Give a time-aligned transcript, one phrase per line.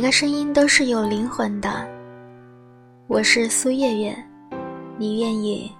[0.00, 1.86] 每个声音都是有灵魂的。
[3.06, 4.16] 我是苏月月，
[4.96, 5.70] 你愿意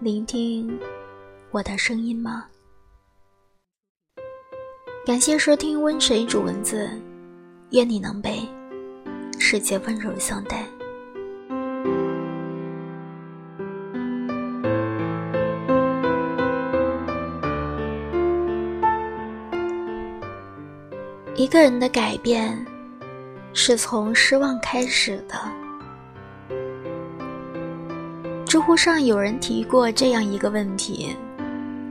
[0.00, 0.76] 聆听
[1.52, 2.46] 我的声音吗？
[5.06, 6.90] 感谢收听温水煮文字，
[7.70, 8.40] 愿你能被
[9.38, 10.64] 世界温柔相待。
[21.36, 22.66] 一个人的改变，
[23.52, 25.34] 是从失望开始的。
[28.46, 31.16] 知乎上有人提过这样一个问题，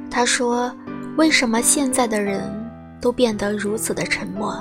[0.10, 0.74] 他说
[1.18, 2.42] ：“为什么现在的人
[3.00, 4.58] 都变得如此的沉默，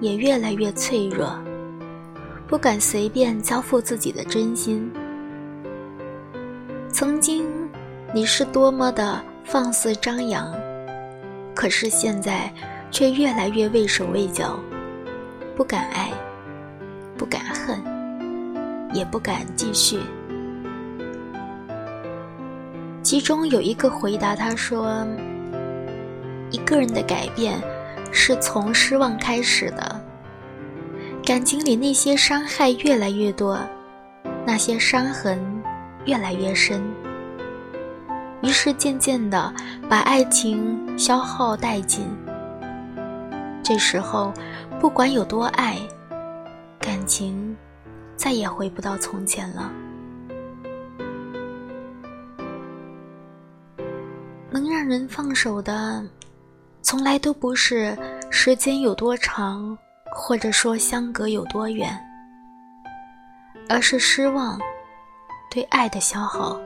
[0.00, 1.38] 也越来越脆弱，
[2.46, 4.90] 不敢随便交付自己的真心？
[6.90, 7.46] 曾经，
[8.14, 10.50] 你是多么的放肆张扬，
[11.54, 12.52] 可是现在……”
[12.90, 14.58] 却越来越畏手畏脚，
[15.58, 16.12] 不敢爱，
[17.16, 17.82] 不敢恨，
[18.94, 19.98] 也不敢继续。
[23.02, 25.04] 其中有一个回答，他说
[26.52, 27.60] ：“一个人的改变
[28.12, 30.00] 是从失望开始的，
[31.24, 33.58] 感情里那些伤害越来越多，
[34.46, 35.44] 那些伤痕
[36.04, 36.80] 越来越深，
[38.42, 39.52] 于是渐渐的
[39.88, 42.06] 把爱情消耗殆尽。”
[43.60, 44.32] 这时候，
[44.80, 45.76] 不管有多爱，
[46.80, 47.56] 感情
[48.16, 49.72] 再也回不到从前了。
[54.50, 56.04] 能让人放手的，
[56.80, 57.96] 从来都不是
[58.30, 59.76] 时间有多长，
[60.12, 61.90] 或者说相隔有多远，
[63.68, 64.58] 而是失望
[65.50, 66.58] 对爱的消耗。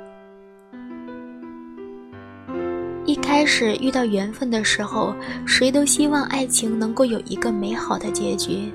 [3.04, 5.14] 一开始遇到缘分的时候，
[5.44, 8.72] 谁都希望爱情能够有一个美好的结局。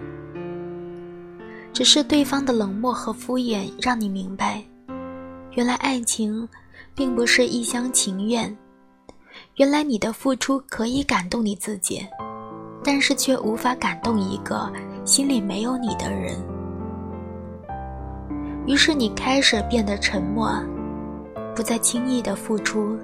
[1.71, 4.61] 只是对方的冷漠和敷衍，让你明白，
[5.53, 6.47] 原来爱情
[6.93, 8.55] 并不是一厢情愿。
[9.55, 12.05] 原来你的付出可以感动你自己，
[12.83, 14.69] 但是却无法感动一个
[15.05, 16.35] 心里没有你的人。
[18.65, 20.51] 于是你开始变得沉默，
[21.55, 22.97] 不再轻易的付出。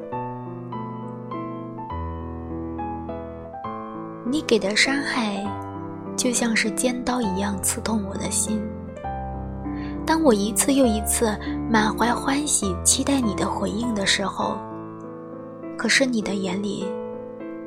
[4.34, 5.46] 你给的伤害，
[6.18, 8.60] 就像是尖刀一样刺痛我的心。
[10.08, 11.38] 当我一次又一次
[11.70, 14.58] 满怀欢喜期待你的回应的时候，
[15.78, 16.84] 可是你的眼里，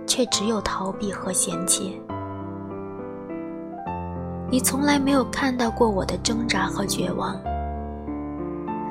[0.09, 2.03] 却只有逃避和嫌弃。
[4.51, 7.41] 你从来没有看到过我的挣扎和绝望。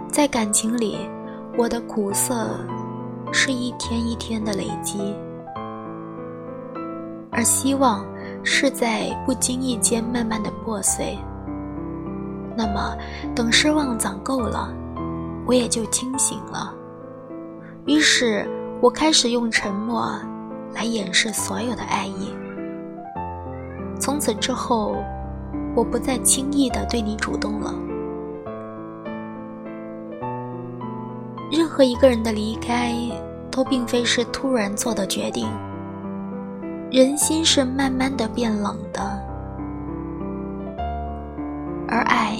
[0.09, 0.97] 在感情里，
[1.57, 2.57] 我的苦涩，
[3.33, 5.13] 是一天一天的累积。
[7.35, 8.05] 而希望
[8.43, 11.17] 是在不经意间慢慢的破碎。
[12.55, 12.95] 那么，
[13.35, 14.73] 等失望攒够了，
[15.45, 16.73] 我也就清醒了。
[17.85, 18.47] 于是，
[18.81, 20.09] 我开始用沉默
[20.73, 22.33] 来掩饰所有的爱意。
[23.99, 24.95] 从此之后，
[25.75, 27.73] 我不再轻易的对你主动了。
[31.51, 32.93] 任何一个人的离开，
[33.51, 35.49] 都并非是突然做的决定。
[36.91, 39.01] 人心是慢慢的变冷的，
[41.89, 42.37] 而爱，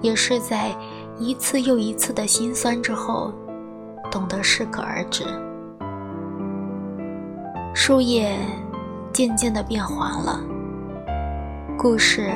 [0.00, 0.74] 也是在
[1.18, 3.32] 一次又一次的心酸之后，
[4.10, 5.24] 懂得适可而止。
[7.74, 8.38] 树叶
[9.12, 10.40] 渐渐的变黄了，
[11.76, 12.30] 故事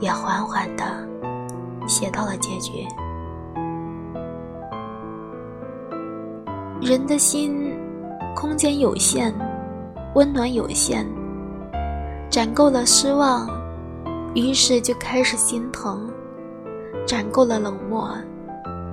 [0.00, 0.84] 也缓缓的
[1.86, 2.86] 写到了结局。
[6.80, 7.76] 人的心，
[8.34, 9.34] 空间有限。
[10.14, 11.06] 温暖有限，
[12.30, 13.48] 攒够了失望，
[14.34, 16.06] 于是就开始心疼；
[17.06, 18.14] 攒够了冷漠，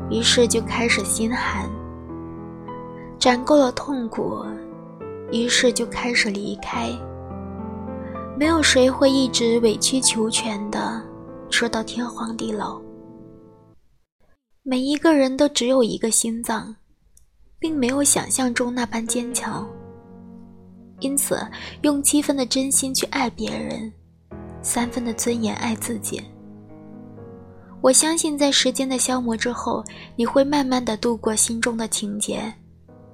[0.10, 1.70] 于是就开始心寒；
[3.20, 4.46] 攒够了痛苦，
[5.32, 6.90] 于是就开始离开。
[8.38, 11.02] 没有谁会一直委曲求全的，
[11.50, 12.80] 直到天荒地老。
[14.64, 16.74] 每一个人都只有一个心脏，
[17.60, 19.68] 并没有想象中那般坚强。
[21.00, 21.40] 因此，
[21.82, 23.92] 用七分的真心去爱别人，
[24.62, 26.22] 三分的尊严爱自己。
[27.82, 29.84] 我相信，在时间的消磨之后，
[30.16, 32.42] 你会慢慢的度过心中的情结，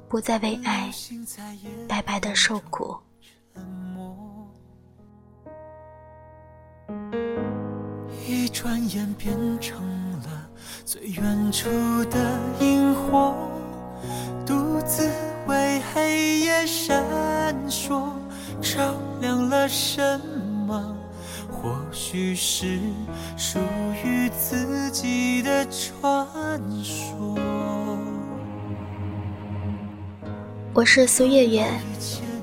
[0.09, 0.91] 不再为爱
[1.87, 2.95] 白白的受苦。
[8.27, 9.85] 一转眼变成
[10.23, 10.49] 了
[10.83, 11.69] 最远处
[12.05, 13.35] 的萤火，
[14.45, 15.07] 独自
[15.47, 17.03] 为黑夜闪
[17.69, 18.13] 说，
[18.61, 20.19] 照亮了什
[20.67, 20.95] 么？
[21.51, 22.79] 或许是
[23.37, 23.59] 属
[24.03, 27.37] 于自己的传说。
[30.73, 31.65] 我是苏月月，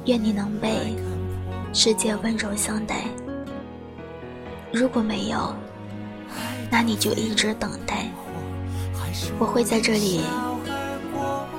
[0.07, 0.97] 愿你能被
[1.75, 3.05] 世界温柔相待。
[4.73, 5.55] 如果没有，
[6.71, 8.07] 那你就一直等待，
[9.39, 10.23] 我会在这里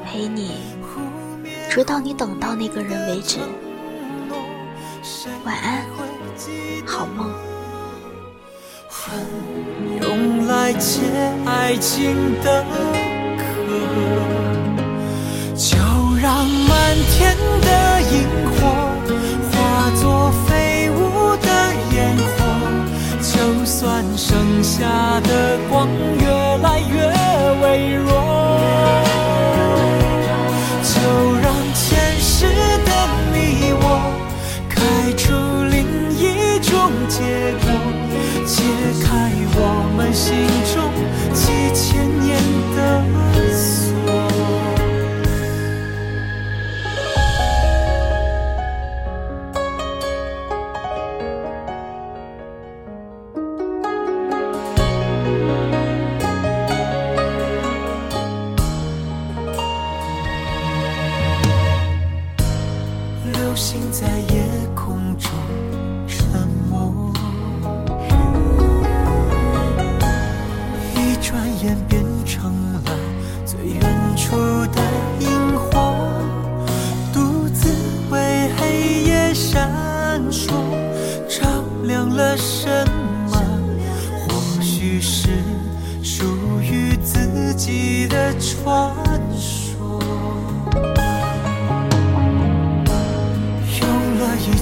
[0.04, 0.56] 陪你，
[1.76, 3.40] 直到你等到那个人为止。
[5.44, 5.84] 晚安，
[6.86, 7.32] 好梦。
[8.88, 9.20] 恨
[10.00, 11.02] 用来解
[11.48, 12.64] 爱情的
[13.40, 13.44] 渴，
[15.56, 15.76] 就
[16.22, 18.70] 让满天的萤火
[19.52, 22.46] 化作飞舞的烟火，
[23.20, 26.28] 就算剩下的光越
[26.62, 26.96] 来越
[27.64, 28.12] 微弱，
[40.14, 41.03] 心中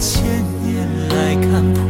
[0.02, 0.24] 千
[0.64, 1.81] 年来看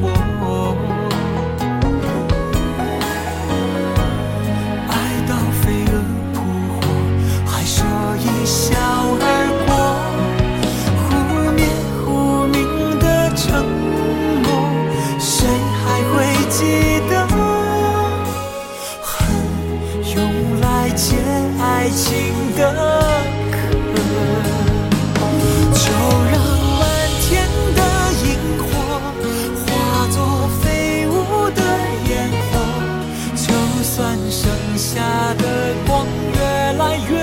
[34.93, 34.99] 下
[35.35, 35.43] 的
[35.87, 36.37] 光越
[36.77, 37.13] 来越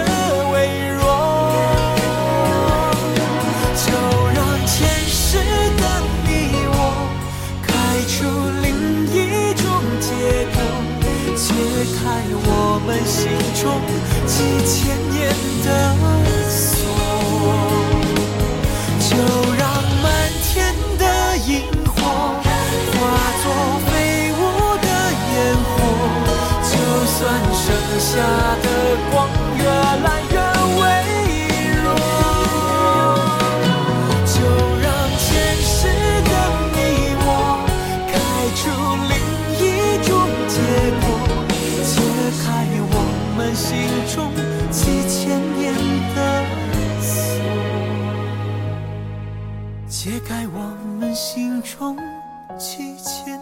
[0.53, 0.55] 微
[0.97, 1.05] 弱，
[3.77, 3.87] 就
[4.33, 4.75] 让前
[5.07, 5.37] 世
[5.77, 5.83] 的
[6.25, 6.27] 你
[6.73, 6.75] 我
[7.67, 7.69] 开
[8.09, 8.17] 出
[8.63, 8.67] 另
[9.13, 9.63] 一种
[10.01, 10.09] 结
[10.55, 10.57] 果，
[11.37, 11.45] 解
[11.93, 12.01] 开
[12.41, 12.49] 我
[12.87, 13.21] 们心
[13.61, 13.63] 中
[14.27, 14.33] 几
[14.65, 15.17] 千年
[15.63, 15.69] 的
[27.99, 28.17] 下
[28.63, 28.67] 的
[29.11, 29.29] 光
[29.59, 30.37] 越来越
[30.79, 30.83] 微
[31.83, 31.87] 弱，
[34.25, 34.37] 就
[34.81, 34.87] 让
[35.19, 35.27] 前
[35.61, 35.77] 世
[36.23, 36.31] 的
[36.75, 36.77] 你
[37.27, 37.29] 我
[38.09, 38.15] 开
[38.55, 38.61] 出
[39.11, 39.13] 另
[39.59, 39.63] 一
[40.07, 40.09] 种
[40.47, 40.55] 结
[41.03, 41.07] 果，
[41.83, 41.87] 解
[42.45, 42.47] 开
[42.81, 42.95] 我
[43.37, 43.67] 们心
[44.15, 44.17] 中
[44.71, 45.19] 几千
[45.59, 45.61] 年
[46.15, 46.17] 的
[47.03, 47.07] 锁。
[49.89, 50.57] 解开我
[51.01, 51.99] 们心中
[52.57, 53.41] 几千